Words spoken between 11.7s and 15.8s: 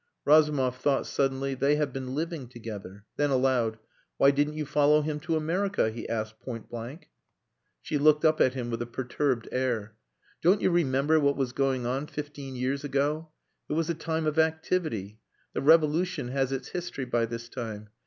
on fifteen years ago? It was a time of activity. The